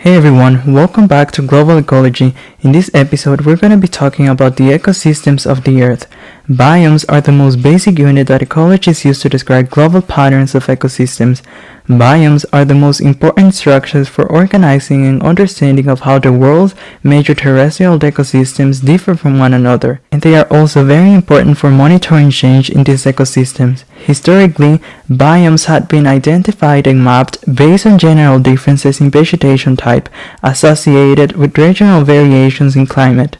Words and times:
Hey 0.00 0.16
everyone, 0.16 0.72
welcome 0.72 1.06
back 1.06 1.30
to 1.32 1.42
Global 1.46 1.76
Ecology. 1.76 2.34
In 2.62 2.72
this 2.72 2.90
episode, 2.94 3.42
we're 3.42 3.58
going 3.58 3.70
to 3.70 3.76
be 3.76 3.86
talking 3.86 4.28
about 4.28 4.56
the 4.56 4.70
ecosystems 4.70 5.44
of 5.44 5.64
the 5.64 5.82
Earth. 5.82 6.06
Biomes 6.50 7.04
are 7.08 7.20
the 7.20 7.30
most 7.30 7.62
basic 7.62 7.96
unit 7.96 8.26
that 8.26 8.40
ecologists 8.40 9.04
use 9.04 9.20
to 9.20 9.28
describe 9.28 9.70
global 9.70 10.02
patterns 10.02 10.52
of 10.56 10.66
ecosystems. 10.66 11.42
Biomes 11.86 12.44
are 12.52 12.64
the 12.64 12.74
most 12.74 13.00
important 13.00 13.54
structures 13.54 14.08
for 14.08 14.26
organizing 14.26 15.06
and 15.06 15.22
understanding 15.22 15.86
of 15.86 16.00
how 16.00 16.18
the 16.18 16.32
world's 16.32 16.74
major 17.04 17.36
terrestrial 17.36 18.00
ecosystems 18.00 18.84
differ 18.84 19.14
from 19.14 19.38
one 19.38 19.54
another, 19.54 20.00
and 20.10 20.22
they 20.22 20.34
are 20.34 20.48
also 20.50 20.84
very 20.84 21.14
important 21.14 21.56
for 21.56 21.70
monitoring 21.70 22.32
change 22.32 22.68
in 22.68 22.82
these 22.82 23.04
ecosystems. 23.04 23.84
Historically, 23.98 24.80
biomes 25.08 25.66
had 25.66 25.86
been 25.86 26.08
identified 26.08 26.88
and 26.88 27.04
mapped 27.04 27.38
based 27.54 27.86
on 27.86 27.96
general 27.96 28.40
differences 28.40 29.00
in 29.00 29.08
vegetation 29.08 29.76
type 29.76 30.08
associated 30.42 31.36
with 31.36 31.56
regional 31.56 32.02
variations 32.02 32.74
in 32.74 32.88
climate. 32.88 33.36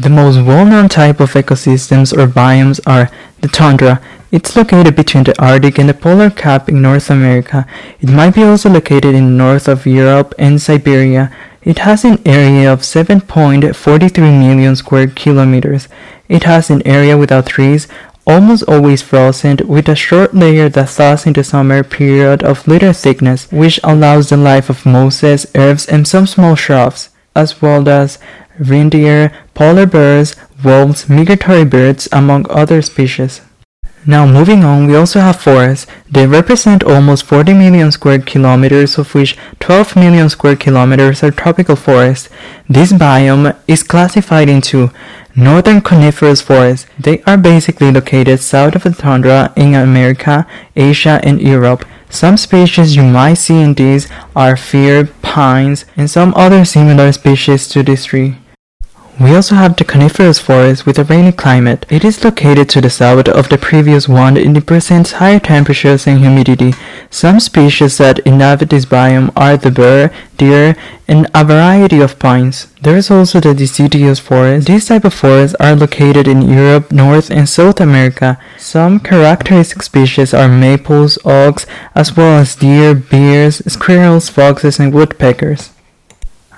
The 0.00 0.08
most 0.08 0.36
well-known 0.46 0.88
type 0.88 1.18
of 1.18 1.32
ecosystems 1.32 2.16
or 2.16 2.28
biomes 2.28 2.78
are 2.86 3.10
the 3.40 3.48
tundra. 3.48 4.00
It's 4.30 4.54
located 4.54 4.94
between 4.94 5.24
the 5.24 5.34
Arctic 5.42 5.76
and 5.76 5.88
the 5.88 5.94
polar 5.94 6.30
cap 6.30 6.68
in 6.68 6.80
North 6.80 7.10
America. 7.10 7.66
It 7.98 8.08
might 8.08 8.36
be 8.36 8.44
also 8.44 8.70
located 8.70 9.16
in 9.16 9.36
north 9.36 9.66
of 9.66 9.86
Europe 9.86 10.34
and 10.38 10.62
Siberia. 10.62 11.34
It 11.62 11.80
has 11.80 12.04
an 12.04 12.22
area 12.24 12.72
of 12.72 12.82
7.43 12.82 14.16
million 14.38 14.76
square 14.76 15.08
kilometers. 15.08 15.88
It 16.28 16.44
has 16.44 16.70
an 16.70 16.86
area 16.86 17.18
without 17.18 17.46
trees, 17.46 17.88
almost 18.24 18.68
always 18.68 19.02
frozen, 19.02 19.56
with 19.66 19.88
a 19.88 19.96
short 19.96 20.32
layer 20.32 20.68
that 20.68 20.90
thaws 20.90 21.26
in 21.26 21.32
the 21.32 21.42
summer 21.42 21.82
period 21.82 22.44
of 22.44 22.68
little 22.68 22.92
thickness, 22.92 23.50
which 23.50 23.80
allows 23.82 24.28
the 24.28 24.36
life 24.36 24.70
of 24.70 24.86
mosses, 24.86 25.44
herbs, 25.56 25.88
and 25.88 26.06
some 26.06 26.28
small 26.28 26.54
shrubs, 26.54 27.08
as 27.34 27.60
well 27.60 27.88
as 27.88 28.20
reindeer, 28.58 29.32
polar 29.54 29.86
bears, 29.86 30.36
wolves, 30.64 31.08
migratory 31.08 31.64
birds, 31.64 32.08
among 32.12 32.46
other 32.50 32.82
species. 32.82 33.40
Now 34.06 34.26
moving 34.26 34.64
on, 34.64 34.86
we 34.86 34.96
also 34.96 35.20
have 35.20 35.40
forests. 35.40 35.86
They 36.10 36.26
represent 36.26 36.82
almost 36.82 37.24
40 37.24 37.52
million 37.52 37.92
square 37.92 38.20
kilometers, 38.20 38.96
of 38.96 39.14
which 39.14 39.36
12 39.60 39.96
million 39.96 40.30
square 40.30 40.56
kilometers 40.56 41.22
are 41.22 41.30
tropical 41.30 41.76
forests. 41.76 42.28
This 42.68 42.92
biome 42.92 43.56
is 43.66 43.82
classified 43.82 44.48
into 44.48 44.90
northern 45.36 45.80
coniferous 45.80 46.40
forests. 46.40 46.86
They 46.98 47.22
are 47.22 47.36
basically 47.36 47.90
located 47.90 48.40
south 48.40 48.76
of 48.76 48.84
the 48.84 48.92
tundra 48.92 49.52
in 49.56 49.74
America, 49.74 50.46
Asia, 50.74 51.20
and 51.22 51.40
Europe. 51.40 51.84
Some 52.08 52.38
species 52.38 52.96
you 52.96 53.02
might 53.02 53.34
see 53.34 53.60
in 53.60 53.74
these 53.74 54.08
are 54.34 54.56
fir, 54.56 55.08
pines, 55.20 55.84
and 55.96 56.08
some 56.08 56.32
other 56.34 56.64
similar 56.64 57.12
species 57.12 57.68
to 57.68 57.82
this 57.82 58.06
tree. 58.06 58.36
We 59.20 59.34
also 59.34 59.56
have 59.56 59.74
the 59.74 59.84
coniferous 59.84 60.38
forest 60.38 60.86
with 60.86 60.96
a 60.96 61.02
rainy 61.02 61.32
climate. 61.32 61.84
It 61.90 62.04
is 62.04 62.22
located 62.22 62.68
to 62.68 62.80
the 62.80 62.88
south 62.88 63.28
of 63.28 63.48
the 63.48 63.58
previous 63.58 64.08
one 64.08 64.36
and 64.36 64.64
presents 64.64 65.12
higher 65.12 65.40
temperatures 65.40 66.06
and 66.06 66.20
humidity. 66.20 66.74
Some 67.10 67.40
species 67.40 67.98
that 67.98 68.20
inhabit 68.20 68.70
this 68.70 68.84
biome 68.84 69.32
are 69.34 69.56
the 69.56 69.72
bear, 69.72 70.12
deer, 70.36 70.76
and 71.08 71.28
a 71.34 71.44
variety 71.44 72.00
of 72.00 72.20
pines. 72.20 72.68
There 72.82 72.96
is 72.96 73.10
also 73.10 73.40
the 73.40 73.54
deciduous 73.54 74.20
forest. 74.20 74.68
These 74.68 74.86
type 74.86 75.04
of 75.04 75.14
forests 75.14 75.56
are 75.58 75.74
located 75.74 76.28
in 76.28 76.42
Europe, 76.42 76.92
North 76.92 77.28
and 77.28 77.48
South 77.48 77.80
America. 77.80 78.38
Some 78.56 79.00
characteristic 79.00 79.82
species 79.82 80.32
are 80.32 80.48
maples, 80.48 81.18
oaks, 81.24 81.66
as 81.96 82.16
well 82.16 82.38
as 82.38 82.54
deer, 82.54 82.94
bears, 82.94 83.56
squirrels, 83.66 84.28
foxes, 84.28 84.78
and 84.78 84.94
woodpeckers. 84.94 85.70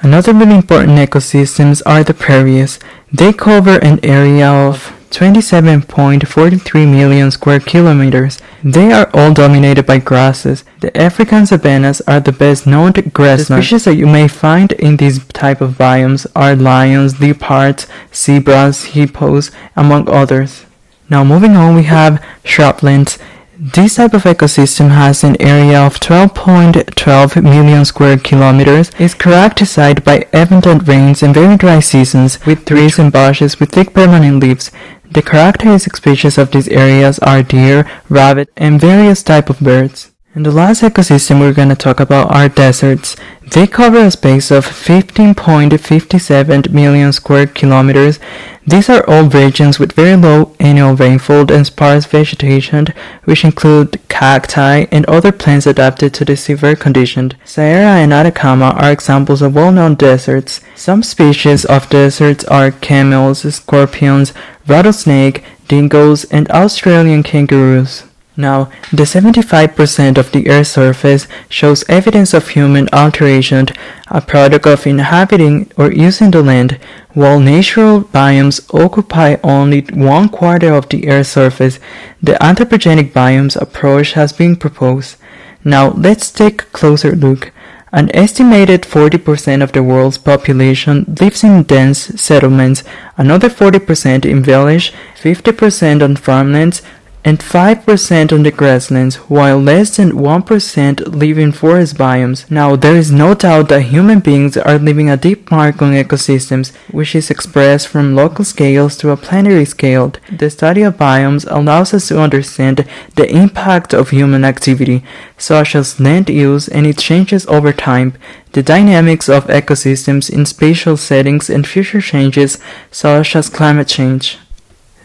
Another 0.03 0.33
really 0.33 0.55
important 0.55 0.98
ecosystems 0.98 1.83
are 1.84 2.03
the 2.03 2.15
prairies. 2.15 2.79
They 3.12 3.34
cover 3.34 3.79
an 3.81 4.01
area 4.03 4.48
of 4.48 4.97
27.43 5.11 6.91
million 6.91 7.31
square 7.31 7.61
kilometers. 7.61 8.38
They 8.65 8.93
are 8.93 9.11
all 9.12 9.34
dominated 9.34 9.84
by 9.84 9.99
grasses. 9.99 10.65
The 10.81 10.97
African 10.97 11.44
savannas 11.44 12.00
are 12.09 12.21
the 12.21 12.33
best 12.33 12.66
known 12.66 12.93
grasslands. 12.93 13.49
The 13.49 13.62
species 13.62 13.84
that 13.84 13.97
you 13.97 14.06
may 14.06 14.27
find 14.27 14.72
in 14.72 14.97
these 14.97 15.22
type 15.27 15.61
of 15.61 15.72
biomes 15.72 16.27
are 16.34 16.56
lions, 16.56 17.21
leopards, 17.21 17.87
zebras, 18.15 18.84
hippos, 18.84 19.50
among 19.77 20.09
others. 20.09 20.65
Now 21.11 21.25
moving 21.25 21.56
on 21.56 21.75
we 21.75 21.82
have 21.82 22.25
shrublands. 22.43 23.19
This 23.62 23.97
type 23.97 24.15
of 24.15 24.22
ecosystem 24.22 24.88
has 24.88 25.22
an 25.22 25.37
area 25.38 25.82
of 25.82 26.00
12.12 26.00 27.43
million 27.43 27.84
square 27.84 28.16
kilometers, 28.16 28.91
is 28.98 29.12
characterized 29.12 30.03
by 30.03 30.26
abundant 30.32 30.88
rains 30.88 31.22
and 31.22 31.34
very 31.34 31.59
dry 31.59 31.81
seasons, 31.81 32.38
with 32.47 32.65
trees 32.65 32.99
and 32.99 33.12
bushes 33.12 33.60
with 33.60 33.72
thick 33.72 33.93
permanent 33.93 34.43
leaves. 34.43 34.70
The 35.10 35.20
characteristic 35.20 35.94
species 35.97 36.38
of 36.38 36.53
these 36.53 36.69
areas 36.69 37.19
are 37.19 37.43
deer, 37.43 37.87
rabbit, 38.09 38.49
and 38.56 38.81
various 38.81 39.22
type 39.22 39.50
of 39.50 39.60
birds. 39.60 40.10
And 40.33 40.47
the 40.47 40.53
last 40.53 40.83
ecosystem 40.83 41.41
we're 41.41 41.53
going 41.53 41.71
to 41.71 41.75
talk 41.75 41.99
about 41.99 42.31
are 42.31 42.49
deserts. 42.49 43.17
They 43.51 43.67
cover 43.67 43.99
a 43.99 44.13
space 44.13 44.53
of 44.53 44.65
15.57 44.65 46.71
million 46.71 47.13
square 47.13 47.49
kilometers. 47.49 48.21
These 48.65 48.89
are 48.89 49.05
all 49.11 49.25
regions 49.25 49.81
with 49.81 49.95
very 49.95 50.15
low 50.15 50.55
annual 50.61 50.95
rainfall 50.95 51.51
and 51.51 51.67
sparse 51.67 52.07
vegetation, 52.07 52.87
which 53.25 53.45
include 53.45 54.01
cacti 54.09 54.87
and 54.93 55.05
other 55.07 55.33
plants 55.33 55.67
adapted 55.67 56.15
to 56.15 56.25
the 56.25 56.37
severe 56.37 56.77
conditions. 56.77 57.33
Sahara 57.45 58.01
and 58.01 58.12
Atacama 58.12 58.77
are 58.79 58.93
examples 58.93 59.43
of 59.43 59.57
well-known 59.57 59.97
deserts. 59.97 60.61
Some 60.77 61.03
species 61.03 61.65
of 61.65 61.91
deserts 61.91 62.45
are 62.45 62.71
camels, 62.71 63.53
scorpions, 63.53 64.33
rattlesnake, 64.69 65.43
dingoes, 65.67 66.23
and 66.27 66.49
Australian 66.53 67.25
kangaroos. 67.25 68.05
Now, 68.37 68.71
the 68.93 69.03
75% 69.03 70.17
of 70.17 70.31
the 70.33 70.49
Earth's 70.49 70.71
surface 70.71 71.27
shows 71.49 71.85
evidence 71.89 72.33
of 72.33 72.49
human 72.49 72.89
alteration, 72.93 73.67
a 74.09 74.21
product 74.21 74.67
of 74.67 74.87
inhabiting 74.87 75.71
or 75.77 75.93
using 75.93 76.31
the 76.31 76.43
land, 76.43 76.79
while 77.13 77.41
natural 77.41 78.03
biomes 78.03 78.63
occupy 78.73 79.37
only 79.43 79.81
one 79.93 80.29
quarter 80.29 80.73
of 80.73 80.89
the 80.89 81.09
Earth's 81.09 81.31
surface. 81.31 81.81
The 82.23 82.35
anthropogenic 82.35 83.13
biomes 83.13 83.61
approach 83.61 84.13
has 84.13 84.33
been 84.33 84.57
proposed. 84.57 85.17
Now, 85.65 85.91
let's 85.91 86.31
take 86.31 86.62
a 86.62 86.67
closer 86.67 87.15
look. 87.15 87.53
An 87.93 88.15
estimated 88.15 88.83
40% 88.83 89.65
of 89.65 89.73
the 89.73 89.83
world's 89.83 90.17
population 90.17 91.05
lives 91.21 91.43
in 91.43 91.65
dense 91.65 91.99
settlements, 91.99 92.85
another 93.17 93.49
40% 93.49 94.25
in 94.25 94.45
villages, 94.45 94.95
50% 95.21 96.01
on 96.01 96.15
farmlands, 96.15 96.83
and 97.22 97.38
5% 97.38 98.32
on 98.32 98.42
the 98.42 98.50
grasslands, 98.50 99.16
while 99.28 99.58
less 99.58 99.97
than 99.97 100.12
1% 100.12 101.14
live 101.14 101.38
in 101.38 101.53
forest 101.53 101.97
biomes. 101.97 102.50
Now, 102.50 102.76
there 102.76 102.97
is 102.97 103.12
no 103.12 103.34
doubt 103.34 103.69
that 103.69 103.82
human 103.82 104.20
beings 104.20 104.56
are 104.56 104.78
leaving 104.78 105.10
a 105.10 105.16
deep 105.16 105.50
mark 105.50 105.82
on 105.82 105.92
ecosystems, 105.92 106.75
which 106.91 107.14
is 107.14 107.31
expressed 107.31 107.88
from 107.88 108.16
local 108.16 108.44
scales 108.44 108.97
to 108.98 109.10
a 109.10 109.16
planetary 109.16 109.66
scale. 109.66 110.12
The 110.32 110.48
study 110.48 110.82
of 110.82 110.97
biomes 110.97 111.47
allows 111.50 111.92
us 111.92 112.08
to 112.08 112.20
understand 112.20 112.86
the 113.16 113.28
impact 113.31 113.92
of 113.92 114.10
human 114.10 114.44
activity, 114.44 115.04
such 115.37 115.75
as 115.75 116.00
land 116.00 116.31
use 116.31 116.69
and 116.69 116.87
its 116.87 117.02
changes 117.02 117.47
over 117.47 117.72
time, 117.72 118.14
the 118.52 118.62
dynamics 118.62 119.28
of 119.28 119.44
ecosystems 119.47 120.31
in 120.31 120.47
spatial 120.47 120.97
settings 120.97 121.50
and 121.50 121.66
future 121.66 122.00
changes, 122.00 122.58
such 122.91 123.37
as 123.37 123.48
climate 123.50 123.88
change. 123.88 124.38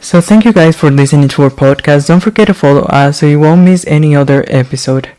So 0.05 0.21
thank 0.21 0.45
you 0.45 0.53
guys 0.53 0.75
for 0.75 0.91
listening 0.91 1.29
to 1.29 1.41
our 1.41 1.49
podcast. 1.49 2.09
Don't 2.09 2.19
forget 2.19 2.45
to 2.45 2.53
follow 2.53 2.83
us 2.83 3.17
so 3.17 3.25
you 3.25 3.39
won't 3.39 3.66
miss 3.66 3.83
any 3.88 4.16
other 4.16 4.45
episode. 4.45 5.09